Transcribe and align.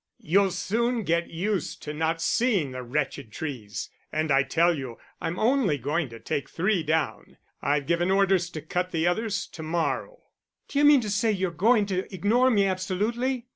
You'll 0.17 0.49
soon 0.49 1.03
get 1.03 1.29
used 1.29 1.83
to 1.83 1.93
not 1.93 2.23
seeing 2.23 2.71
the 2.71 2.81
wretched 2.81 3.31
trees 3.31 3.91
and 4.11 4.31
I 4.31 4.41
tell 4.41 4.73
you 4.73 4.97
I'm 5.21 5.37
only 5.37 5.77
going 5.77 6.09
to 6.09 6.19
take 6.19 6.49
three 6.49 6.81
down. 6.81 7.37
I've 7.61 7.85
given 7.85 8.09
orders 8.09 8.49
to 8.49 8.63
cut 8.63 8.89
the 8.89 9.05
others 9.05 9.45
to 9.49 9.61
morrow." 9.61 10.23
"D'you 10.67 10.85
mean 10.85 11.01
to 11.01 11.09
say 11.11 11.31
you're 11.31 11.51
going 11.51 11.85
to 11.85 12.11
ignore 12.11 12.49
me 12.49 12.65
absolutely?" 12.65 13.45